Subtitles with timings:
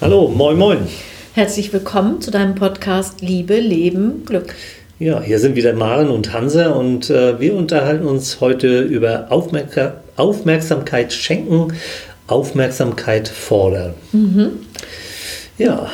[0.00, 0.78] Hallo, moin, moin.
[1.34, 4.54] Herzlich willkommen zu deinem Podcast Liebe, Leben, Glück.
[4.98, 9.96] Ja, hier sind wieder Maren und Hansa und äh, wir unterhalten uns heute über Aufmerk
[10.16, 11.74] Aufmerksamkeit schenken,
[12.28, 13.92] Aufmerksamkeit fordern.
[14.12, 14.52] Mhm.
[15.58, 15.90] Ja.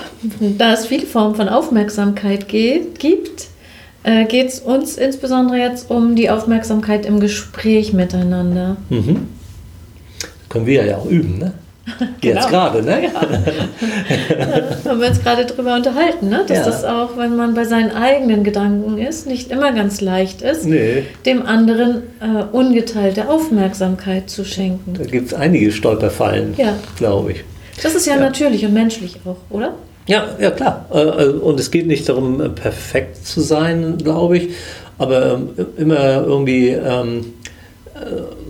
[0.57, 3.48] Da es viele Formen von Aufmerksamkeit geht, gibt,
[4.04, 8.77] äh, geht es uns insbesondere jetzt um die Aufmerksamkeit im Gespräch miteinander.
[8.88, 9.27] Mhm.
[10.48, 11.54] Können wir ja auch üben, ne?
[12.21, 12.41] Genau.
[12.41, 13.05] Jetzt gerade, ne?
[13.05, 13.11] Ja.
[14.85, 16.44] da haben wir uns gerade drüber unterhalten, ne?
[16.46, 16.64] dass ja.
[16.64, 21.04] das auch, wenn man bei seinen eigenen Gedanken ist, nicht immer ganz leicht ist, nee.
[21.25, 24.94] dem anderen äh, ungeteilte Aufmerksamkeit zu schenken.
[24.94, 26.75] Da gibt es einige Stolperfallen, ja.
[26.96, 27.44] glaube ich.
[27.82, 29.75] Das ist ja, ja, natürlich und menschlich auch, oder?
[30.07, 30.86] Ja, ja klar.
[30.93, 34.48] Äh, äh, und es geht nicht darum, äh, perfekt zu sein, glaube ich,
[34.98, 37.34] aber ähm, immer irgendwie ähm,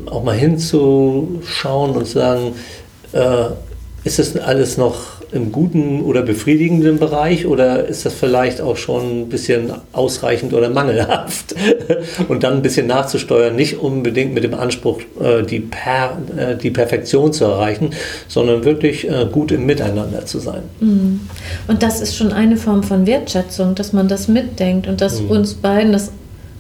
[0.07, 2.53] auch mal hinzuschauen und zu sagen,
[3.17, 3.49] äh,
[4.05, 9.23] ist das alles noch im guten oder befriedigenden Bereich oder ist das vielleicht auch schon
[9.23, 11.57] ein bisschen ausreichend oder mangelhaft?
[12.29, 16.71] Und dann ein bisschen nachzusteuern, nicht unbedingt mit dem Anspruch, äh, die, per, äh, die
[16.71, 17.91] Perfektion zu erreichen,
[18.29, 20.63] sondern wirklich gut im Miteinander zu sein.
[20.81, 21.21] Mhm.
[21.67, 25.31] Und das ist schon eine Form von Wertschätzung, dass man das mitdenkt und dass mhm.
[25.31, 26.13] uns beiden das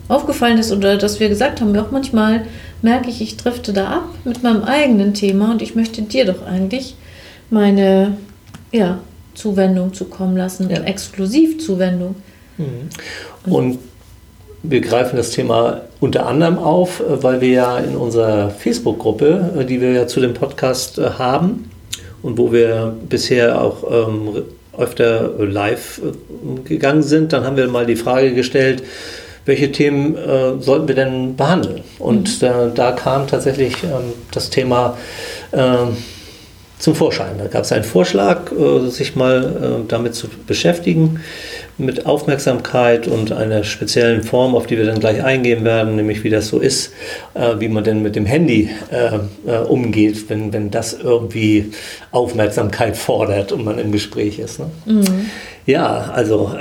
[0.08, 2.42] aufgefallen ist oder dass wir gesagt haben, ja auch manchmal
[2.82, 6.46] merke ich, ich drifte da ab mit meinem eigenen Thema und ich möchte dir doch
[6.46, 6.96] eigentlich
[7.50, 8.16] meine
[8.72, 8.98] ja,
[9.34, 10.82] Zuwendung zukommen lassen, ja.
[10.82, 12.16] Exklusivzuwendung.
[12.58, 12.88] Mhm.
[13.52, 13.78] Und
[14.62, 19.92] wir greifen das Thema unter anderem auf, weil wir ja in unserer Facebook-Gruppe, die wir
[19.92, 21.70] ja zu dem Podcast äh, haben
[22.22, 24.42] und wo wir bisher auch ähm,
[24.76, 28.82] öfter live äh, gegangen sind, dann haben wir mal die Frage gestellt,
[29.46, 31.82] welche Themen äh, sollten wir denn behandeln?
[31.98, 32.48] Und mhm.
[32.48, 34.98] äh, da kam tatsächlich ähm, das Thema
[35.52, 35.86] äh,
[36.78, 37.38] zum Vorschein.
[37.38, 41.20] Da gab es einen Vorschlag, äh, sich mal äh, damit zu beschäftigen,
[41.78, 46.30] mit Aufmerksamkeit und einer speziellen Form, auf die wir dann gleich eingehen werden, nämlich wie
[46.30, 46.92] das so ist,
[47.34, 48.70] äh, wie man denn mit dem Handy
[49.68, 51.72] umgeht, wenn, wenn das irgendwie
[52.10, 54.58] Aufmerksamkeit fordert und man im Gespräch ist.
[54.58, 54.70] Ne?
[54.86, 55.30] Mhm.
[55.66, 56.52] Ja, also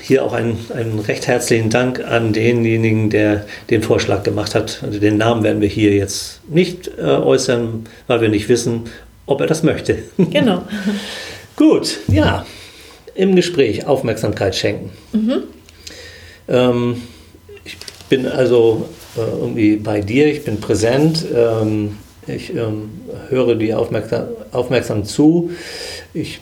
[0.00, 4.82] hier auch einen, einen recht herzlichen Dank an denjenigen, der den Vorschlag gemacht hat.
[4.82, 8.84] Also den Namen werden wir hier jetzt nicht äußern, weil wir nicht wissen,
[9.28, 9.98] ob er das möchte.
[10.16, 10.62] Genau.
[11.56, 12.44] Gut, ja,
[13.14, 14.90] im Gespräch Aufmerksamkeit schenken.
[15.12, 15.42] Mhm.
[16.48, 17.02] Ähm,
[17.64, 17.76] ich
[18.08, 21.24] bin also äh, irgendwie bei dir, ich bin präsent.
[21.34, 22.90] Ähm, ich ähm,
[23.28, 25.50] höre dir aufmerksam, aufmerksam zu.
[26.12, 26.40] Ich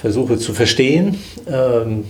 [0.00, 1.18] versuche zu verstehen.
[1.46, 2.04] Ähm,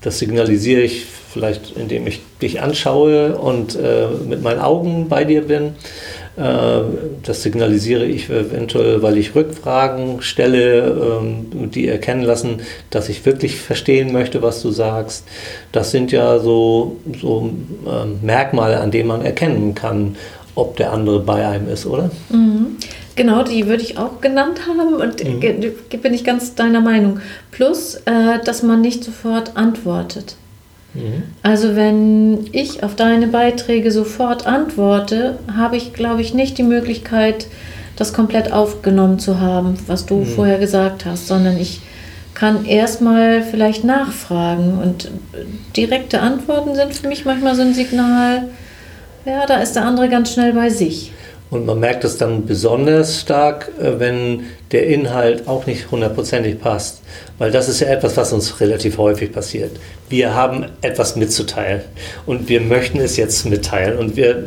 [0.00, 5.42] das signalisiere ich vielleicht, indem ich dich anschaue und äh, mit meinen Augen bei dir
[5.42, 5.74] bin.
[6.36, 6.80] Äh,
[7.22, 12.60] das signalisiere ich eventuell, weil ich Rückfragen stelle, ähm, die erkennen lassen,
[12.90, 15.24] dass ich wirklich verstehen möchte, was du sagst.
[15.72, 17.50] Das sind ja so, so
[17.86, 20.16] ähm, Merkmale, an denen man erkennen kann,
[20.54, 22.10] ob der andere bei einem ist, oder?
[22.30, 22.76] Mhm.
[23.16, 25.40] Genau, die würde ich auch genannt haben und mhm.
[26.00, 27.20] bin ich ganz deiner Meinung.
[27.50, 30.36] Plus, äh, dass man nicht sofort antwortet.
[30.94, 31.22] Mhm.
[31.42, 37.46] Also wenn ich auf deine Beiträge sofort antworte, habe ich, glaube ich, nicht die Möglichkeit,
[37.96, 40.26] das komplett aufgenommen zu haben, was du mhm.
[40.26, 41.80] vorher gesagt hast, sondern ich
[42.34, 45.10] kann erstmal vielleicht nachfragen und
[45.76, 48.48] direkte Antworten sind für mich manchmal so ein Signal,
[49.26, 51.12] ja, da ist der andere ganz schnell bei sich.
[51.50, 57.02] Und man merkt es dann besonders stark, äh, wenn der Inhalt auch nicht hundertprozentig passt.
[57.38, 59.72] Weil das ist ja etwas, was uns relativ häufig passiert.
[60.10, 61.82] Wir haben etwas mitzuteilen
[62.26, 64.42] und wir möchten es jetzt mitteilen und wir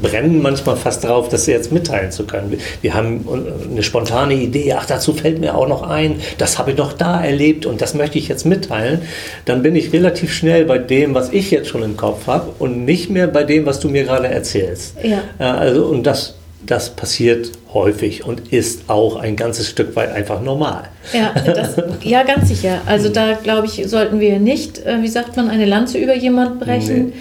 [0.00, 2.58] brennen manchmal fast darauf, das jetzt mitteilen zu können.
[2.80, 3.26] Wir haben
[3.70, 7.22] eine spontane Idee, ach, dazu fällt mir auch noch ein, das habe ich noch da
[7.22, 9.02] erlebt und das möchte ich jetzt mitteilen.
[9.44, 12.84] Dann bin ich relativ schnell bei dem, was ich jetzt schon im Kopf habe und
[12.84, 14.94] nicht mehr bei dem, was du mir gerade erzählst.
[15.02, 15.22] Ja.
[15.38, 16.34] Äh, also, und das
[16.66, 20.84] das passiert häufig und ist auch ein ganzes Stück weit einfach normal.
[21.12, 22.80] Ja, das, ja ganz sicher.
[22.86, 26.60] Also da glaube ich, sollten wir nicht, äh, wie sagt man, eine Lanze über jemand
[26.60, 27.06] brechen.
[27.08, 27.12] Nee.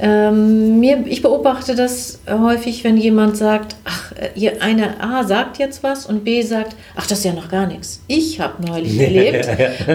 [0.00, 5.84] Ähm, mir, ich beobachte das häufig, wenn jemand sagt, ach, äh, eine A sagt jetzt
[5.84, 8.00] was und B sagt, ach, das ist ja noch gar nichts.
[8.08, 9.48] Ich habe neulich erlebt.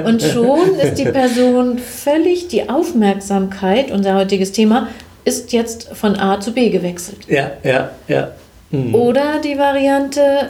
[0.05, 4.87] und schon ist die Person völlig die Aufmerksamkeit, unser heutiges Thema,
[5.25, 7.19] ist jetzt von A zu B gewechselt.
[7.27, 8.31] Ja, ja, ja.
[8.71, 8.95] Mhm.
[8.95, 10.49] Oder die Variante,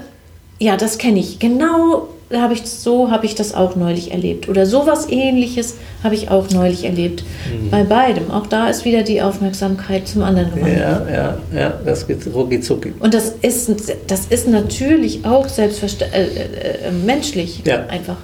[0.60, 1.40] ja, das kenne ich.
[1.40, 2.08] Genau
[2.38, 4.50] habe ich so habe ich das auch neulich erlebt.
[4.50, 7.24] Oder sowas ähnliches habe ich auch neulich erlebt.
[7.24, 7.70] Mhm.
[7.70, 8.32] Bei beidem.
[8.32, 10.78] Auch da ist wieder die Aufmerksamkeit zum anderen geworden.
[10.78, 12.94] Ja, ja, ja, das geht rucki zucki.
[13.00, 13.72] Und das ist,
[14.08, 17.86] das ist natürlich auch selbstverständlich äh, äh, äh, menschlich ja.
[17.88, 18.18] einfach.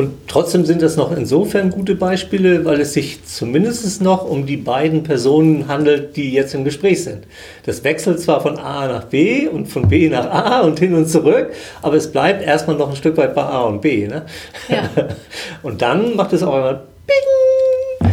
[0.00, 4.56] Und trotzdem sind das noch insofern gute Beispiele, weil es sich zumindest noch um die
[4.56, 7.24] beiden Personen handelt, die jetzt im Gespräch sind.
[7.66, 11.06] Das wechselt zwar von A nach B und von B nach A und hin und
[11.06, 11.52] zurück,
[11.82, 14.06] aber es bleibt erstmal noch ein Stück weit bei A und B.
[14.06, 14.24] Ne?
[14.70, 14.88] Ja.
[15.62, 18.10] Und dann macht es auch einmal Bing!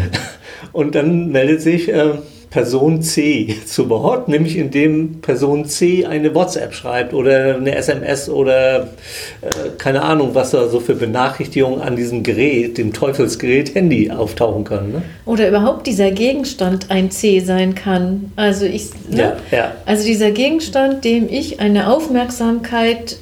[0.74, 1.88] Und dann meldet sich.
[1.88, 2.16] Äh,
[2.50, 8.82] Person C zu Wort, nämlich indem Person C eine WhatsApp schreibt oder eine SMS oder
[8.82, 8.86] äh,
[9.78, 14.92] keine Ahnung, was da so für Benachrichtigungen an diesem Gerät, dem Teufelsgerät Handy auftauchen können.
[14.92, 15.02] Ne?
[15.26, 18.32] Oder überhaupt dieser Gegenstand ein C sein kann.
[18.36, 19.36] Also ich, ne?
[19.52, 19.72] ja, ja.
[19.86, 23.18] also dieser Gegenstand, dem ich eine Aufmerksamkeit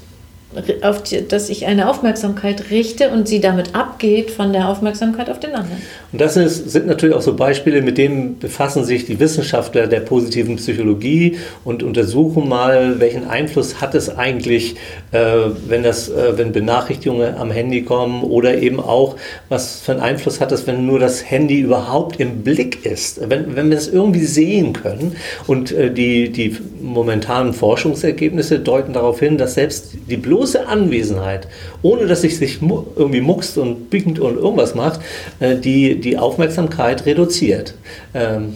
[0.81, 5.39] auf die, dass ich eine Aufmerksamkeit richte und sie damit abgeht von der Aufmerksamkeit auf
[5.39, 5.81] den anderen.
[6.11, 9.99] Und das ist, sind natürlich auch so Beispiele, mit denen befassen sich die Wissenschaftler der
[9.99, 14.75] positiven Psychologie und untersuchen mal, welchen Einfluss hat es eigentlich,
[15.11, 15.19] äh,
[15.67, 19.15] wenn, das, äh, wenn Benachrichtigungen am Handy kommen oder eben auch,
[19.49, 23.55] was für einen Einfluss hat es, wenn nur das Handy überhaupt im Blick ist, wenn,
[23.55, 25.15] wenn wir es irgendwie sehen können.
[25.47, 31.47] Und äh, die, die momentanen Forschungsergebnisse deuten darauf hin, dass selbst die bloße bloße Anwesenheit,
[31.81, 34.99] ohne dass sich sich irgendwie muckst und biegt und irgendwas macht,
[35.39, 37.73] äh, die die Aufmerksamkeit reduziert.
[38.13, 38.55] Ähm,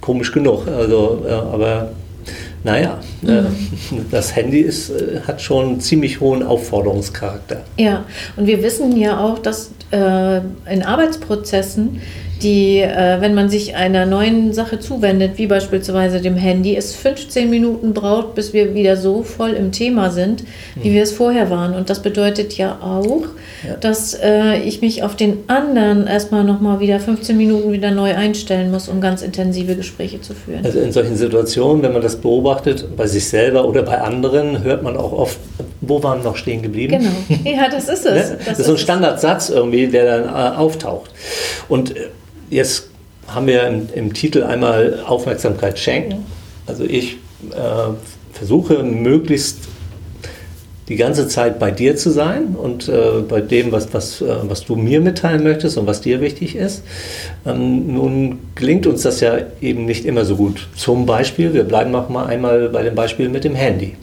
[0.00, 1.92] komisch genug, also, äh, aber
[2.62, 3.48] naja, äh, mhm.
[4.10, 4.92] das Handy ist,
[5.26, 7.62] hat schon einen ziemlich hohen Aufforderungscharakter.
[7.78, 8.04] Ja,
[8.36, 10.40] und wir wissen ja auch, dass äh,
[10.70, 12.02] in Arbeitsprozessen
[12.42, 17.50] die, äh, wenn man sich einer neuen Sache zuwendet, wie beispielsweise dem Handy, es 15
[17.50, 20.44] Minuten braucht, bis wir wieder so voll im Thema sind,
[20.76, 20.94] wie mhm.
[20.94, 21.74] wir es vorher waren.
[21.74, 23.22] Und das bedeutet ja auch,
[23.66, 23.76] ja.
[23.76, 28.70] dass äh, ich mich auf den anderen erstmal nochmal wieder 15 Minuten wieder neu einstellen
[28.70, 30.64] muss, um ganz intensive Gespräche zu führen.
[30.64, 34.82] Also in solchen Situationen, wenn man das beobachtet, bei sich selber oder bei anderen, hört
[34.82, 35.38] man auch oft,
[35.80, 36.98] wo waren wir noch stehen geblieben?
[36.98, 38.10] Genau, ja, das ist es.
[38.30, 38.36] Ne?
[38.38, 41.10] das, das, ist so ein Standardsatz irgendwie, der dann äh, auftaucht.
[41.68, 42.08] Und äh,
[42.50, 42.88] Jetzt
[43.28, 46.26] haben wir im, im Titel einmal Aufmerksamkeit schenken.
[46.66, 47.12] Also ich
[47.52, 47.92] äh,
[48.32, 49.58] versuche möglichst
[50.88, 54.64] die ganze Zeit bei dir zu sein und äh, bei dem, was, was, äh, was
[54.64, 56.82] du mir mitteilen möchtest und was dir wichtig ist.
[57.46, 60.66] Ähm, nun gelingt uns das ja eben nicht immer so gut.
[60.74, 63.94] Zum Beispiel, wir bleiben noch mal einmal bei dem Beispiel mit dem Handy.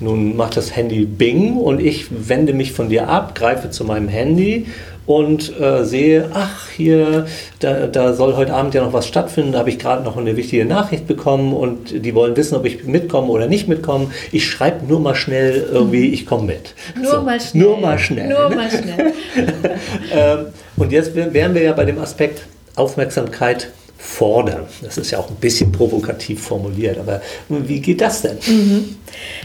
[0.00, 4.08] Nun macht das Handy Bing und ich wende mich von dir ab, greife zu meinem
[4.08, 4.66] Handy
[5.06, 7.26] und äh, sehe, ach, hier,
[7.58, 10.36] da, da soll heute Abend ja noch was stattfinden, da habe ich gerade noch eine
[10.36, 14.10] wichtige Nachricht bekommen und die wollen wissen, ob ich mitkomme oder nicht mitkomme.
[14.30, 16.74] Ich schreibe nur mal schnell irgendwie, ich komme mit.
[16.94, 17.64] Nur so, mal schnell.
[17.64, 18.28] Nur mal schnell.
[18.28, 19.12] Nur mal schnell.
[20.14, 20.46] ähm,
[20.76, 22.42] und jetzt wären wir ja bei dem Aspekt
[22.76, 24.66] Aufmerksamkeit fordern.
[24.82, 28.36] Das ist ja auch ein bisschen provokativ formuliert, aber wie geht das denn?
[28.46, 28.96] Mhm.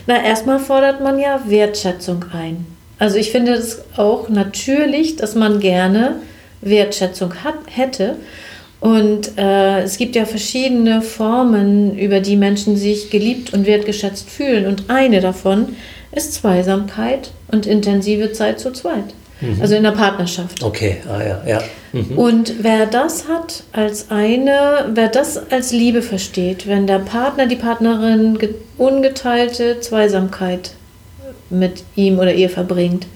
[0.07, 2.76] Na, erstmal fordert man ja Wertschätzung ein.
[2.99, 6.15] Also ich finde es auch natürlich, dass man gerne
[6.61, 8.15] Wertschätzung hat, hätte.
[8.79, 14.67] Und äh, es gibt ja verschiedene Formen, über die Menschen sich geliebt und wertgeschätzt fühlen.
[14.67, 15.75] Und eine davon
[16.11, 19.13] ist Zweisamkeit und intensive Zeit zu zweit.
[19.41, 19.61] Mhm.
[19.61, 20.63] Also in der Partnerschaft.
[20.63, 21.61] Okay, ah ja, ja.
[21.93, 22.17] Mhm.
[22.17, 27.55] Und wer das hat als eine, wer das als Liebe versteht, wenn der Partner, die
[27.55, 28.37] Partnerin
[28.77, 30.71] ungeteilte Zweisamkeit
[31.49, 33.07] mit ihm oder ihr verbringt,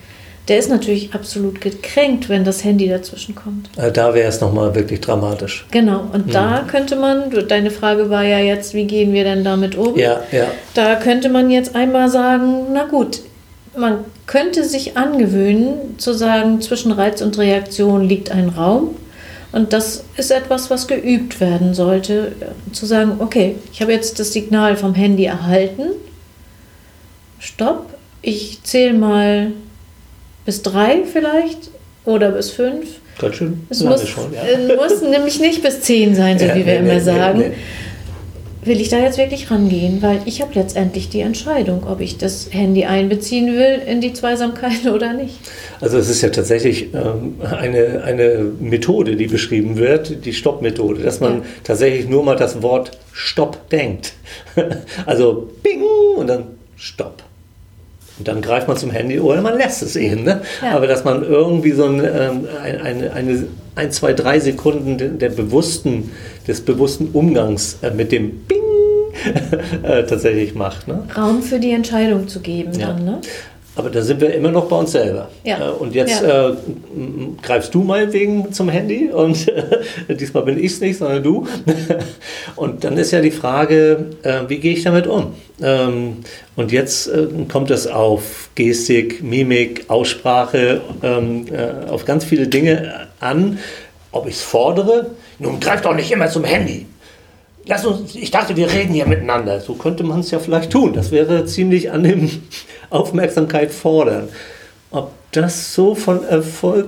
[0.48, 3.70] der ist natürlich absolut gekränkt, wenn das Handy dazwischen kommt.
[3.78, 5.66] Äh, da wäre es nochmal wirklich dramatisch.
[5.72, 6.32] Genau, und mhm.
[6.32, 9.98] da könnte man, deine Frage war ja jetzt, wie gehen wir denn damit um?
[9.98, 10.48] Ja, ja.
[10.74, 13.22] Da könnte man jetzt einmal sagen, na gut,
[13.78, 18.96] man könnte sich angewöhnen zu sagen, zwischen Reiz und Reaktion liegt ein Raum.
[19.52, 22.32] Und das ist etwas, was geübt werden sollte,
[22.72, 25.92] zu sagen, okay, ich habe jetzt das Signal vom Handy erhalten.
[27.40, 29.52] Stopp, ich zähle mal
[30.46, 31.72] bis drei vielleicht
[32.06, 32.88] oder bis fünf.
[33.20, 33.66] Ganz schön.
[33.70, 34.76] Es muss, schon, ja.
[34.76, 37.40] Muss nämlich nicht bis zehn sein, so ja, wie wir nee, immer nee, sagen.
[37.40, 37.52] Nee,
[38.64, 40.02] will ich da jetzt wirklich rangehen?
[40.02, 44.86] Weil ich habe letztendlich die Entscheidung, ob ich das Handy einbeziehen will in die Zweisamkeit
[44.94, 45.36] oder nicht.
[45.80, 51.20] Also es ist ja tatsächlich ähm, eine, eine Methode, die beschrieben wird, die Stopp-Methode, dass
[51.20, 51.46] man ja.
[51.64, 54.14] tatsächlich nur mal das Wort Stopp denkt.
[55.06, 55.84] also Bing
[56.18, 57.24] und dann Stopp.
[58.22, 60.26] Und dann greift man zum Handy oder man lässt es eben.
[60.26, 60.42] Ne?
[60.62, 60.76] Ja.
[60.76, 66.12] Aber dass man irgendwie so ein, ähm, eine, eine, ein, zwei, drei Sekunden der bewussten,
[66.48, 68.62] des bewussten Umgangs äh, mit dem Bing
[69.82, 70.88] äh, tatsächlich macht.
[70.88, 71.02] Ne?
[71.18, 72.90] Raum für die Entscheidung zu geben ja.
[72.90, 73.22] dann, ne?
[73.76, 75.30] Aber da sind wir immer noch bei uns selber.
[75.46, 75.70] Ja.
[75.70, 76.50] Äh, Und jetzt Ja.
[76.50, 76.54] äh,
[77.42, 81.48] greifst du meinetwegen zum Handy und äh, diesmal bin ich es nicht, sondern du.
[82.58, 85.34] Und dann ist ja die Frage, äh, wie gehe ich damit um?
[85.62, 86.18] Ähm,
[86.58, 93.08] Und jetzt äh, kommt es auf Gestik, Mimik, Aussprache, ähm, äh, auf ganz viele Dinge
[93.22, 93.58] an.
[94.12, 95.12] Ob ich es fordere?
[95.40, 96.86] Nun greif doch nicht immer zum Handy.
[97.66, 99.60] Lass uns, ich dachte, wir reden hier miteinander.
[99.60, 100.94] So könnte man es ja vielleicht tun.
[100.94, 102.30] Das wäre ziemlich an dem
[102.90, 104.30] Aufmerksamkeit fordern.
[104.90, 106.88] Ob das so von Erfolg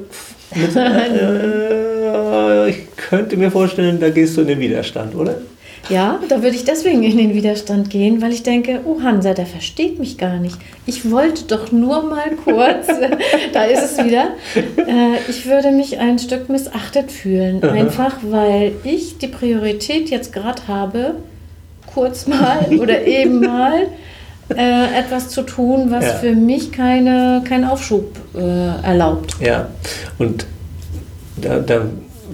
[0.56, 5.38] mit, äh, ich könnte mir vorstellen, da gehst du in den Widerstand, oder?
[5.90, 9.46] Ja, da würde ich deswegen in den Widerstand gehen, weil ich denke, oh Hansa, der
[9.46, 10.58] versteht mich gar nicht.
[10.86, 12.88] Ich wollte doch nur mal kurz,
[13.54, 17.62] da ist es wieder, äh, ich würde mich ein Stück missachtet fühlen.
[17.64, 21.16] Einfach weil ich die Priorität jetzt gerade habe,
[21.94, 23.88] kurz mal oder eben mal
[24.56, 26.14] äh, etwas zu tun, was Ja.
[26.14, 29.36] für mich keine, keinen Aufschub äh, erlaubt.
[29.42, 29.68] Ja,
[30.18, 30.46] und
[31.38, 31.82] da, da,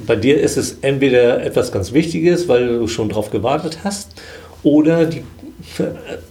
[0.05, 4.11] bei dir ist es entweder etwas ganz Wichtiges, weil du schon drauf gewartet hast,
[4.63, 5.23] oder die,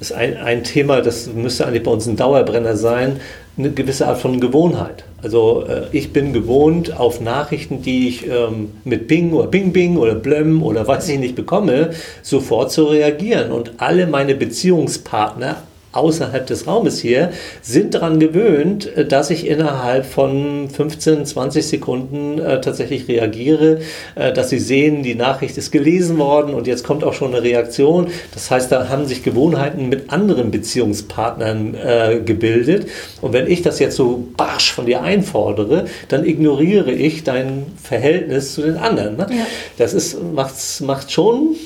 [0.00, 3.20] ist ein, ein Thema, das müsste eigentlich bei uns ein Dauerbrenner sein,
[3.56, 5.04] eine gewisse Art von Gewohnheit.
[5.22, 9.96] Also äh, ich bin gewohnt, auf Nachrichten, die ich ähm, mit Bing oder Bing Bing
[9.96, 11.90] oder Blöm oder weiß ich nicht bekomme,
[12.22, 13.50] sofort zu reagieren.
[13.50, 15.56] Und alle meine Beziehungspartner
[15.98, 17.30] außerhalb des Raumes hier
[17.62, 23.80] sind daran gewöhnt, äh, dass ich innerhalb von 15, 20 Sekunden äh, tatsächlich reagiere,
[24.14, 27.42] äh, dass sie sehen, die Nachricht ist gelesen worden und jetzt kommt auch schon eine
[27.42, 28.08] Reaktion.
[28.32, 32.88] Das heißt, da haben sich Gewohnheiten mit anderen Beziehungspartnern äh, gebildet.
[33.20, 38.54] Und wenn ich das jetzt so barsch von dir einfordere, dann ignoriere ich dein Verhältnis
[38.54, 39.16] zu den anderen.
[39.16, 39.26] Ne?
[39.30, 39.46] Ja.
[39.76, 41.56] Das ist, macht's, macht schon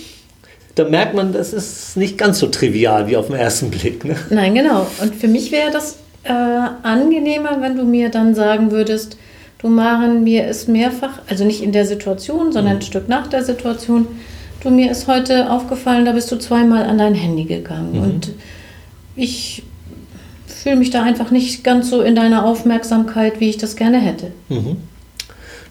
[0.75, 4.05] da merkt man, das ist nicht ganz so trivial wie auf den ersten Blick.
[4.05, 4.17] Ne?
[4.31, 4.87] Nein, genau.
[5.00, 9.17] Und für mich wäre das äh, angenehmer, wenn du mir dann sagen würdest,
[9.59, 13.45] du Maren, mir ist mehrfach, also nicht in der Situation, sondern ein Stück nach der
[13.45, 14.07] Situation,
[14.62, 17.95] du mir ist heute aufgefallen, da bist du zweimal an dein Handy gegangen.
[18.02, 18.33] Und
[19.14, 19.62] ich
[20.47, 24.33] fühle mich da einfach nicht ganz so in deiner Aufmerksamkeit, wie ich das gerne hätte.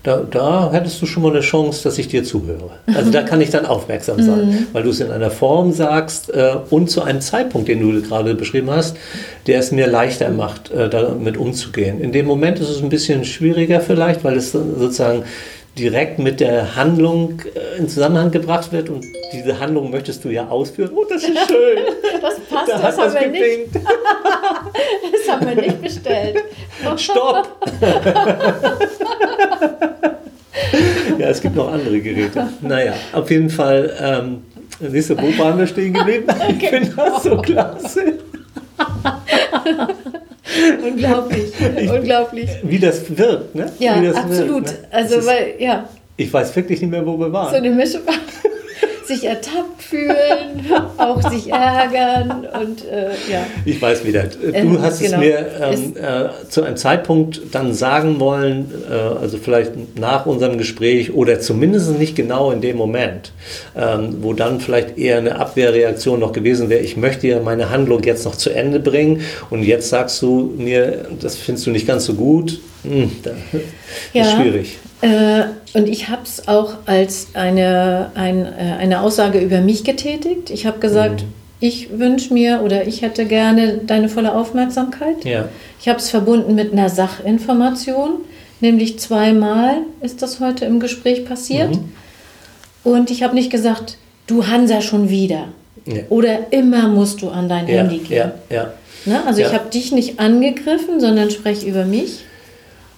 [0.03, 2.71] Da, da hättest du schon mal eine Chance, dass ich dir zuhöre.
[2.87, 6.55] Also da kann ich dann aufmerksam sein, weil du es in einer Form sagst äh,
[6.71, 8.97] und zu einem Zeitpunkt, den du gerade beschrieben hast,
[9.45, 12.01] der es mir leichter macht, äh, damit umzugehen.
[12.01, 15.23] In dem Moment ist es ein bisschen schwieriger vielleicht, weil es sozusagen
[15.77, 20.47] direkt mit der Handlung äh, in Zusammenhang gebracht wird und diese Handlung möchtest du ja
[20.47, 20.91] ausführen.
[20.95, 21.77] Oh, das ist schön.
[22.21, 23.75] Das passt, Da das, hat haben das wir nicht, geblinkt.
[25.25, 26.37] das haben wir nicht bestellt.
[26.97, 27.47] Stopp!
[31.21, 32.47] ja, es gibt noch andere Geräte.
[32.61, 34.37] Naja, auf jeden Fall, ähm,
[34.79, 36.25] siehst du, wo waren wir stehen geblieben?
[36.49, 38.13] Ich finde das so klasse.
[40.83, 41.51] Unglaublich,
[41.89, 42.49] unglaublich.
[42.63, 43.71] Wie das wirkt, ne?
[43.79, 44.65] Ja, absolut.
[44.65, 44.87] Wirkt, ne?
[44.91, 45.87] Also, weil, ja,
[46.17, 47.55] ich weiß wirklich nicht mehr, wo wir so waren.
[47.55, 48.01] eine Mischung.
[49.11, 50.65] Sich ertappt fühlen,
[50.97, 53.45] auch sich ärgern und äh, ja.
[53.65, 54.23] Ich weiß wieder.
[54.23, 55.17] Du Ähm, hast genau.
[55.17, 60.57] es mir ähm, äh, zu einem Zeitpunkt dann sagen wollen, äh, also vielleicht nach unserem
[60.57, 63.31] Gespräch oder zumindest nicht genau in dem Moment,
[63.77, 66.81] ähm, wo dann vielleicht eher eine Abwehrreaktion noch gewesen wäre.
[66.81, 71.05] Ich möchte ja meine Handlung jetzt noch zu Ende bringen und jetzt sagst du mir,
[71.19, 72.59] das findest du nicht ganz so gut.
[72.83, 73.31] Hm, da
[74.13, 74.23] Ja.
[74.23, 74.77] ist schwierig.
[75.73, 80.49] Und ich habe es auch als eine, ein, äh, eine Aussage über mich getätigt.
[80.49, 81.23] Ich habe gesagt,
[81.59, 85.23] ich wünsche mir oder ich hätte gerne deine volle Aufmerksamkeit.
[85.23, 85.47] Ja.
[85.79, 88.21] Ich habe es verbunden mit einer Sachinformation,
[88.59, 91.77] nämlich zweimal ist das heute im Gespräch passiert.
[92.83, 93.97] Und ich habe nicht gesagt,
[94.27, 95.49] du Hansa schon wieder.
[95.85, 96.01] Ja.
[96.09, 98.17] Oder immer musst du an dein Ja, Handy gehen.
[98.17, 98.73] ja, ja.
[99.05, 99.21] Ne?
[99.25, 102.19] Also ich habe dich nicht angegriffen, sondern spreche über mich.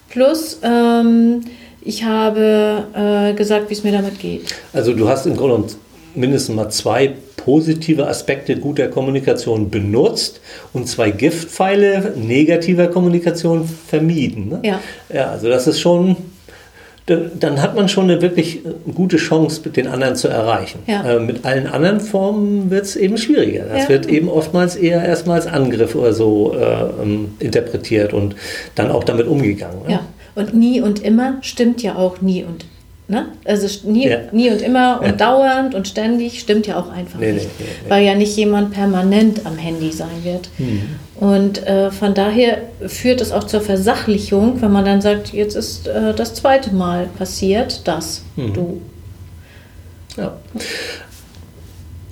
[0.10, 1.42] Plus, ähm,
[1.86, 4.54] ich habe äh, gesagt, wie es mir damit geht.
[4.74, 5.76] Also du hast im Grunde genommen
[6.16, 10.40] mindestens mal zwei positive Aspekte guter Kommunikation benutzt
[10.72, 14.50] und zwei Giftpfeile negativer Kommunikation vermieden.
[14.50, 14.60] Ne?
[14.64, 14.80] Ja.
[15.14, 16.16] ja, also das ist schon,
[17.08, 20.80] dann dann hat man schon eine wirklich äh, gute Chance, den anderen zu erreichen.
[20.88, 21.16] Ja.
[21.16, 23.66] Äh, mit allen anderen Formen wird es eben schwieriger.
[23.66, 23.90] Das Ja.
[23.90, 28.36] wird eben oftmals eher erstmal als Angriff oder so äh, ähm, interpretiert und
[28.76, 29.80] dann auch damit umgegangen.
[29.86, 29.92] Ne?
[29.94, 30.00] Ja.
[30.36, 32.66] Und nie und immer stimmt ja auch nie und.
[33.08, 33.28] Ne?
[33.46, 34.18] Also nie, Ja.
[34.32, 35.12] nie und immer und Ja.
[35.12, 37.48] dauernd und ständig stimmt ja auch einfach Nee, nicht.
[37.60, 37.90] nee, nee.
[37.90, 40.50] Weil ja nicht jemand permanent am Handy sein wird.
[40.58, 40.82] Mhm.
[41.16, 45.86] Und äh, von daher führt es auch zur Versachlichung, wenn man dann sagt, jetzt ist
[45.88, 48.54] äh, das zweite Mal passiert, dass Mhm.
[48.54, 48.82] du.
[50.18, 50.38] Ja.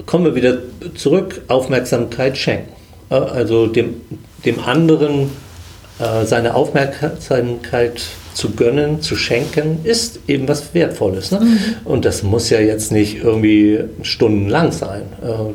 [0.06, 0.58] Kommen wir wieder
[0.96, 2.72] zurück, Aufmerksamkeit schenken.
[3.10, 4.02] Äh, Also dem,
[4.46, 5.30] dem anderen
[6.26, 8.02] seine Aufmerksamkeit
[8.34, 11.32] zu gönnen, zu schenken, ist eben was Wertvolles.
[11.32, 11.42] Ne?
[11.42, 11.58] Mhm.
[11.86, 15.04] Und das muss ja jetzt nicht irgendwie stundenlang sein.
[15.22, 15.54] Äh,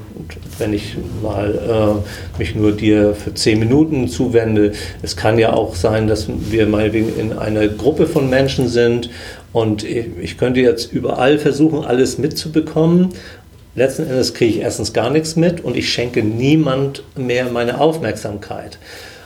[0.59, 4.73] wenn ich mal äh, mich nur dir für zehn Minuten zuwende,
[5.03, 9.11] es kann ja auch sein, dass wir meinetwegen in einer Gruppe von Menschen sind
[9.53, 13.15] und ich könnte jetzt überall versuchen, alles mitzubekommen.
[13.75, 18.79] Letzten Endes kriege ich erstens gar nichts mit und ich schenke niemand mehr meine Aufmerksamkeit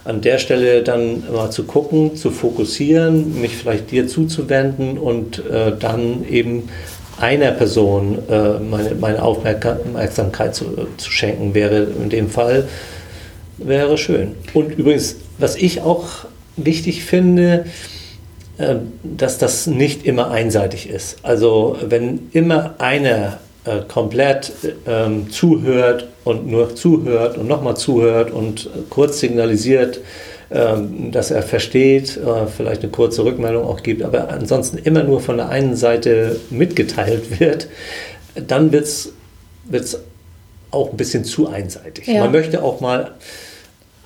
[0.05, 5.73] an der Stelle dann mal zu gucken, zu fokussieren, mich vielleicht dir zuzuwenden und äh,
[5.79, 6.69] dann eben
[7.19, 10.65] einer Person äh, meine, meine Aufmerksamkeit zu,
[10.97, 12.67] zu schenken, wäre in dem Fall
[13.59, 14.37] wäre schön.
[14.55, 16.07] Und übrigens, was ich auch
[16.57, 17.67] wichtig finde,
[18.59, 21.19] äh, dass das nicht immer einseitig ist.
[21.23, 24.53] Also wenn immer einer äh, komplett
[24.87, 30.01] ähm, zuhört und nur zuhört und nochmal zuhört und kurz signalisiert,
[30.51, 35.21] ähm, dass er versteht, äh, vielleicht eine kurze Rückmeldung auch gibt, aber ansonsten immer nur
[35.21, 37.69] von der einen Seite mitgeteilt wird,
[38.35, 40.01] dann wird es
[40.71, 42.07] auch ein bisschen zu einseitig.
[42.07, 42.21] Ja.
[42.21, 43.13] Man möchte auch mal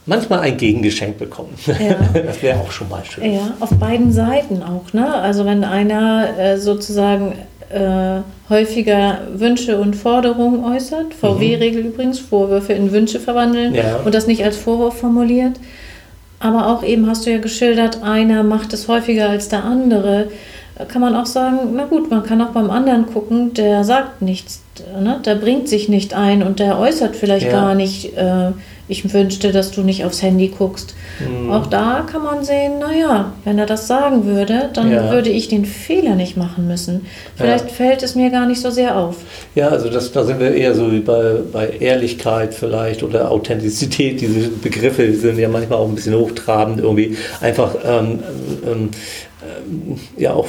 [0.06, 1.54] manchmal ein Gegengeschenk bekommen.
[1.66, 1.96] Ja.
[2.26, 3.32] Das wäre auch schon mal schön.
[3.34, 4.92] Ja, auf beiden Seiten auch.
[4.92, 5.14] Ne?
[5.14, 7.34] Also wenn einer äh, sozusagen
[7.70, 11.14] äh, häufiger Wünsche und Forderungen äußert.
[11.14, 11.88] VW-Regel mhm.
[11.90, 13.96] übrigens, Vorwürfe in Wünsche verwandeln ja.
[14.04, 15.58] und das nicht als Vorwurf formuliert.
[16.40, 20.28] Aber auch eben hast du ja geschildert, einer macht es häufiger als der andere.
[20.88, 24.63] Kann man auch sagen, na gut, man kann auch beim anderen gucken, der sagt nichts,
[25.00, 25.20] ne?
[25.24, 27.52] der bringt sich nicht ein und der äußert vielleicht ja.
[27.52, 28.16] gar nicht.
[28.16, 28.52] Äh,
[28.86, 30.94] ich wünschte, dass du nicht aufs Handy guckst.
[31.18, 31.50] Mhm.
[31.50, 35.10] Auch da kann man sehen, naja, wenn er das sagen würde, dann ja.
[35.10, 37.06] würde ich den Fehler nicht machen müssen.
[37.34, 37.72] Vielleicht ja.
[37.72, 39.16] fällt es mir gar nicht so sehr auf.
[39.54, 44.20] Ja, also das, da sind wir eher so wie bei, bei Ehrlichkeit vielleicht oder Authentizität.
[44.20, 47.16] Diese Begriffe sind ja manchmal auch ein bisschen hochtrabend irgendwie.
[47.40, 48.18] Einfach ähm,
[48.66, 48.90] ähm,
[49.42, 50.48] ähm, ja auch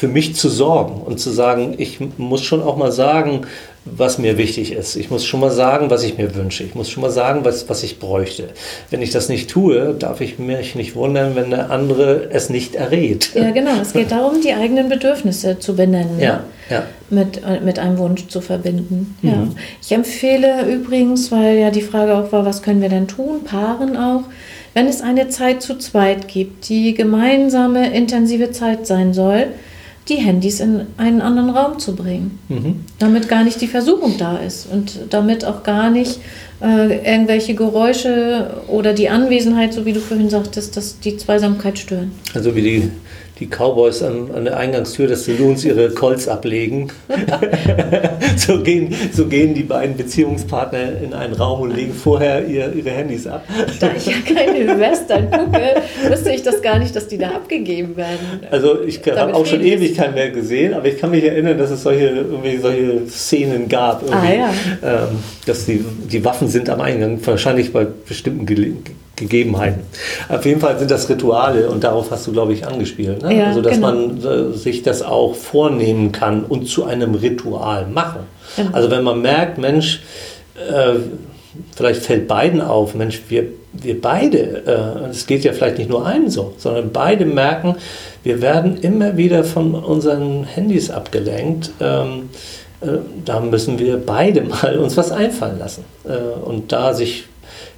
[0.00, 3.42] für mich zu sorgen und zu sagen, ich muss schon auch mal sagen,
[3.84, 4.96] was mir wichtig ist.
[4.96, 6.64] Ich muss schon mal sagen, was ich mir wünsche.
[6.64, 8.48] Ich muss schon mal sagen, was, was ich bräuchte.
[8.88, 12.76] Wenn ich das nicht tue, darf ich mich nicht wundern, wenn der andere es nicht
[12.76, 13.32] errät.
[13.34, 13.72] Ja, genau.
[13.78, 16.16] Es geht darum, die eigenen Bedürfnisse zu benennen.
[16.16, 16.24] Ne?
[16.24, 16.84] Ja, ja.
[17.10, 19.16] Mit, mit einem Wunsch zu verbinden.
[19.20, 19.28] Mhm.
[19.28, 19.48] Ja.
[19.82, 23.98] Ich empfehle übrigens, weil ja die Frage auch war, was können wir denn tun, Paaren
[23.98, 24.22] auch,
[24.72, 29.48] wenn es eine Zeit zu zweit gibt, die gemeinsame intensive Zeit sein soll,
[30.08, 32.38] die Handys in einen anderen Raum zu bringen.
[32.48, 32.84] Mhm.
[32.98, 36.20] Damit gar nicht die Versuchung da ist und damit auch gar nicht
[36.62, 42.12] äh, irgendwelche Geräusche oder die Anwesenheit, so wie du vorhin sagtest, dass die Zweisamkeit stören.
[42.34, 42.90] Also wie die
[43.40, 46.92] die Cowboys an, an der Eingangstür des Saloons ihre Colts ablegen.
[48.36, 52.90] so, gehen, so gehen die beiden Beziehungspartner in einen Raum und legen vorher ihr, ihre
[52.90, 53.44] Handys ab.
[53.80, 57.96] Da ich ja keine Western gucke, wusste ich das gar nicht, dass die da abgegeben
[57.96, 58.40] werden.
[58.50, 61.70] Also ich habe auch schon ewig keinen mehr gesehen, aber ich kann mich erinnern, dass
[61.70, 62.24] es solche,
[62.60, 64.04] solche Szenen gab.
[64.10, 64.52] Ah, ja.
[64.82, 69.82] ähm, dass die, die Waffen sind am Eingang, wahrscheinlich bei bestimmten Gelegenheiten Gegebenheiten.
[70.28, 73.22] Auf jeden Fall sind das Rituale und darauf hast du, glaube ich, angespielt.
[73.22, 73.36] Ne?
[73.36, 73.92] Ja, also, dass genau.
[73.92, 78.20] man äh, sich das auch vornehmen kann und zu einem Ritual machen.
[78.56, 78.70] Genau.
[78.72, 80.02] Also, wenn man merkt, Mensch,
[80.56, 80.94] äh,
[81.76, 84.38] vielleicht fällt beiden auf, Mensch, wir, wir beide,
[85.06, 87.76] äh, es geht ja vielleicht nicht nur einem so, sondern beide merken,
[88.22, 91.70] wir werden immer wieder von unseren Handys abgelenkt.
[91.80, 92.30] Ähm,
[92.80, 95.84] äh, da müssen wir beide mal uns was einfallen lassen.
[96.04, 97.24] Äh, und da sich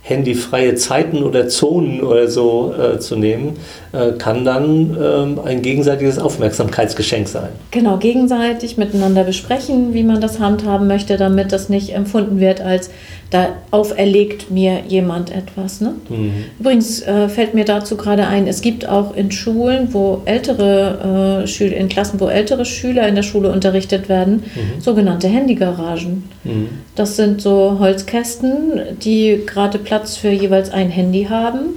[0.03, 3.57] handyfreie Zeiten oder Zonen oder so äh, zu nehmen,
[3.93, 7.51] äh, kann dann ähm, ein gegenseitiges Aufmerksamkeitsgeschenk sein.
[7.71, 12.91] Genau, gegenseitig miteinander besprechen, wie man das handhaben möchte, damit das nicht empfunden wird als
[13.33, 15.81] da auferlegt mir jemand etwas.
[15.81, 15.95] Ne?
[16.11, 16.33] Mhm.
[16.61, 21.47] Übrigens äh, fällt mir dazu gerade ein, es gibt auch in Schulen, wo ältere äh,
[21.47, 24.81] Schüler, in Klassen, wo ältere Schüler in der Schule unterrichtet werden, mhm.
[24.81, 26.25] sogenannte Handygaragen.
[26.45, 26.69] Mhm.
[26.95, 31.71] Das sind so Holzkästen, die gerade Platz für jeweils ein Handy haben.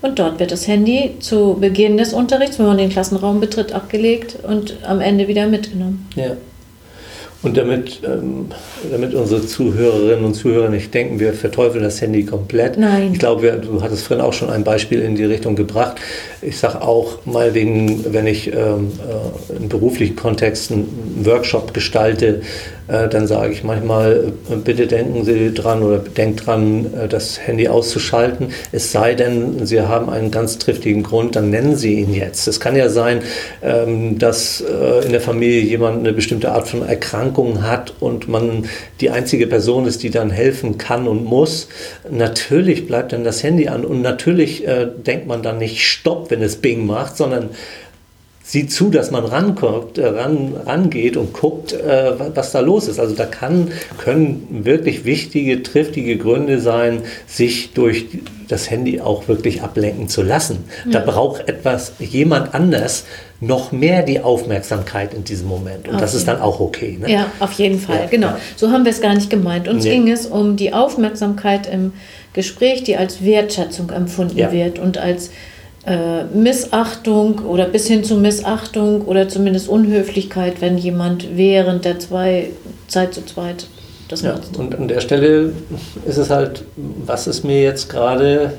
[0.00, 4.38] Und dort wird das Handy zu Beginn des Unterrichts, wenn man den Klassenraum betritt, abgelegt
[4.42, 6.06] und am Ende wieder mitgenommen.
[6.14, 6.36] Ja.
[7.40, 8.46] Und damit, ähm,
[8.90, 12.76] damit unsere Zuhörerinnen und Zuhörer nicht denken, wir verteufeln das Handy komplett.
[12.76, 13.12] Nein.
[13.12, 15.98] Ich glaube, du hattest vorhin auch schon ein Beispiel in die Richtung gebracht.
[16.42, 18.90] Ich sage auch mal wegen, wenn ich ähm,
[19.52, 22.42] äh, in beruflichen Kontexten einen Workshop gestalte,
[22.88, 27.68] dann sage ich manchmal, äh, bitte denken Sie dran oder denkt dran, äh, das Handy
[27.68, 28.48] auszuschalten.
[28.72, 32.48] Es sei denn, Sie haben einen ganz triftigen Grund, dann nennen Sie ihn jetzt.
[32.48, 33.20] Es kann ja sein,
[33.62, 34.60] ähm, dass
[35.04, 38.66] in der Familie jemand eine bestimmte Art von Erkrankung hat und man
[39.00, 41.68] die einzige Person ist, die dann helfen kann und muss,
[42.10, 46.42] natürlich bleibt dann das Handy an und natürlich äh, denkt man dann nicht Stopp, wenn
[46.42, 47.50] es Bing macht, sondern
[48.48, 52.98] sieht zu, dass man ranguckt, äh, ran, rangeht und guckt, äh, was da los ist.
[52.98, 58.06] Also da kann, können wirklich wichtige, triftige Gründe sein, sich durch
[58.48, 60.64] das Handy auch wirklich ablenken zu lassen.
[60.86, 60.92] Ja.
[60.92, 63.04] Da braucht etwas, jemand anders
[63.38, 65.86] noch mehr die Aufmerksamkeit in diesem Moment.
[65.86, 66.96] Und auf das ist dann auch okay.
[66.98, 67.12] Ne?
[67.12, 68.00] Ja, auf jeden Fall.
[68.00, 68.28] Ja, genau.
[68.28, 68.38] Ja.
[68.56, 69.68] So haben wir es gar nicht gemeint.
[69.68, 69.90] Uns nee.
[69.90, 71.92] ging es um die Aufmerksamkeit im
[72.32, 75.30] Gespräch, die als Wertschätzung empfunden wird und als
[75.88, 82.50] äh, Missachtung oder bis hin zu Missachtung oder zumindest Unhöflichkeit, wenn jemand während der zwei,
[82.88, 83.66] Zeit zu zweit
[84.08, 84.56] das ja, nutzt.
[84.56, 85.52] Und an der Stelle
[86.06, 88.54] ist es halt, was ist mir jetzt gerade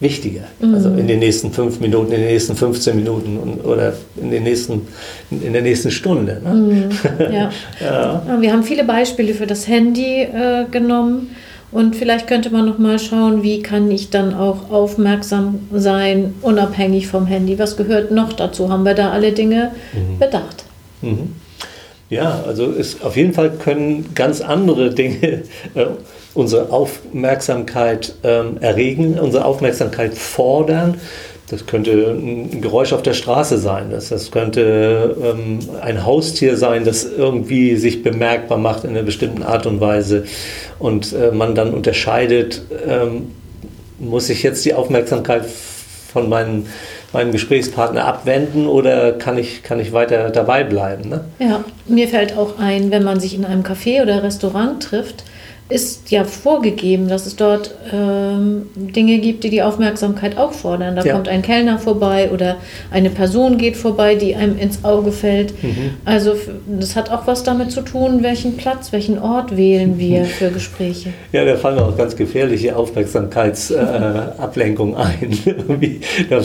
[0.00, 0.44] wichtiger?
[0.60, 0.74] Mhm.
[0.74, 4.44] Also in den nächsten fünf Minuten, in den nächsten 15 Minuten und, oder in, den
[4.44, 4.86] nächsten,
[5.30, 6.40] in der nächsten Stunde.
[6.42, 6.54] Ne?
[6.54, 6.88] Mhm.
[7.32, 7.50] Ja.
[7.80, 8.40] ja.
[8.40, 11.30] Wir haben viele Beispiele für das Handy äh, genommen.
[11.70, 17.08] Und vielleicht könnte man noch mal schauen, wie kann ich dann auch aufmerksam sein, unabhängig
[17.08, 17.58] vom Handy.
[17.58, 18.70] Was gehört noch dazu?
[18.70, 20.18] Haben wir da alle Dinge mhm.
[20.18, 20.64] bedacht?
[21.02, 21.34] Mhm.
[22.10, 25.42] Ja, also ist, auf jeden Fall können ganz andere Dinge
[25.74, 25.86] äh,
[26.34, 30.94] unsere Aufmerksamkeit ähm, erregen, unsere Aufmerksamkeit fordern.
[31.50, 33.90] Das könnte ein Geräusch auf der Straße sein.
[33.90, 39.42] Das, das könnte ähm, ein Haustier sein, das irgendwie sich bemerkbar macht in einer bestimmten
[39.42, 40.24] Art und Weise.
[40.78, 43.32] Und äh, man dann unterscheidet, ähm,
[43.98, 45.44] muss ich jetzt die Aufmerksamkeit
[46.12, 46.66] von meinem,
[47.12, 51.08] meinem Gesprächspartner abwenden oder kann ich, kann ich weiter dabei bleiben?
[51.08, 51.24] Ne?
[51.38, 55.24] Ja, mir fällt auch ein, wenn man sich in einem Café oder Restaurant trifft,
[55.70, 60.96] ist ja vorgegeben, dass es dort ähm, Dinge gibt, die die Aufmerksamkeit auch fordern.
[60.96, 61.12] Da ja.
[61.12, 62.56] kommt ein Kellner vorbei oder
[62.90, 65.62] eine Person geht vorbei, die einem ins Auge fällt.
[65.62, 65.90] Mhm.
[66.06, 70.50] Also das hat auch was damit zu tun, welchen Platz, welchen Ort wählen wir für
[70.50, 71.10] Gespräche.
[71.32, 75.38] Ja, da fallen auch ganz gefährliche Aufmerksamkeitsablenkungen ein.
[76.30, 76.40] da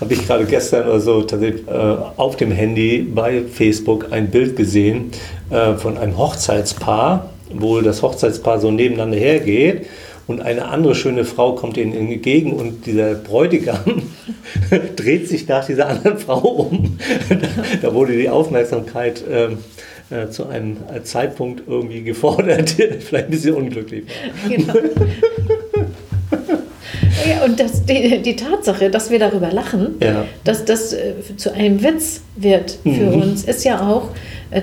[0.00, 4.54] habe ich gerade gestern oder so tatsächlich äh, auf dem Handy bei Facebook ein Bild
[4.54, 5.10] gesehen
[5.50, 9.86] äh, von einem Hochzeitspaar wo das Hochzeitspaar so nebeneinander hergeht
[10.26, 14.02] und eine andere schöne Frau kommt ihnen entgegen und dieser Bräutigam
[14.96, 16.98] dreht sich nach dieser anderen Frau um.
[17.82, 19.58] da wurde die Aufmerksamkeit ähm,
[20.10, 24.50] äh, zu einem Zeitpunkt irgendwie gefordert, vielleicht ein bisschen unglücklich war.
[24.50, 24.74] Genau.
[27.28, 30.24] Ja, und das, die, die Tatsache, dass wir darüber lachen, ja.
[30.44, 33.22] dass das äh, zu einem Witz wird für mhm.
[33.22, 34.14] uns, ist ja auch, äh,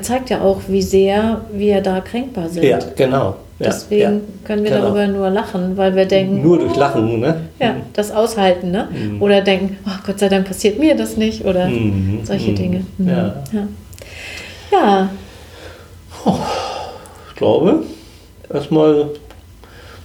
[0.01, 2.63] zeigt ja auch, wie sehr wir da kränkbar sind.
[2.63, 3.35] Ja, genau.
[3.57, 4.83] Ja, Deswegen ja, können wir genau.
[4.83, 6.41] darüber nur lachen, weil wir denken.
[6.41, 7.41] Nur durch Lachen, ne?
[7.57, 7.81] Ja, mhm.
[7.93, 8.89] das aushalten, ne?
[8.91, 9.21] Mhm.
[9.21, 12.19] Oder denken, oh, Gott sei Dank passiert mir das nicht oder mhm.
[12.23, 12.55] solche mhm.
[12.55, 12.85] Dinge.
[12.97, 13.07] Mhm.
[13.07, 13.43] Ja.
[13.53, 13.67] ja.
[14.71, 15.09] ja.
[16.25, 16.33] Oh,
[17.29, 17.83] ich glaube,
[18.53, 19.11] erstmal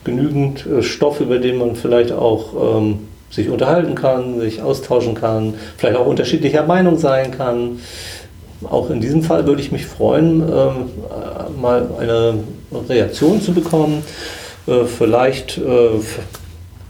[0.04, 5.54] genügend äh, Stoff, über den man vielleicht auch ähm, sich unterhalten kann, sich austauschen kann,
[5.76, 7.80] vielleicht auch unterschiedlicher Meinung sein kann.
[8.68, 12.34] Auch in diesem Fall würde ich mich freuen, ähm, mal eine
[12.88, 14.02] Reaktion zu bekommen.
[14.66, 16.00] Äh, vielleicht äh,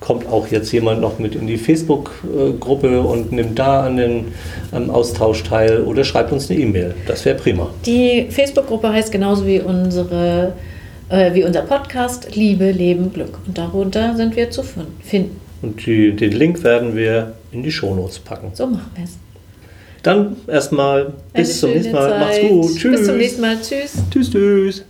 [0.01, 4.25] kommt auch jetzt jemand noch mit in die Facebook-Gruppe und nimmt da an den
[4.73, 6.95] am Austausch teil oder schreibt uns eine E-Mail.
[7.07, 7.69] Das wäre prima.
[7.87, 10.55] Die Facebook-Gruppe heißt genauso wie unsere
[11.11, 13.39] äh, wie unser Podcast Liebe, Leben, Glück.
[13.47, 15.41] Und darunter sind wir zu finden.
[15.63, 18.51] Und die, den Link werden wir in die Shownotes packen.
[18.55, 19.19] So machen wir es.
[20.03, 22.09] Dann erstmal bis zum nächsten Mal.
[22.09, 22.21] Zeit.
[22.21, 22.77] Macht's gut.
[22.77, 22.99] Tschüss.
[22.99, 23.57] Bis zum nächsten Mal.
[23.61, 23.93] Tschüss.
[24.11, 24.85] Tschüss, tschüss.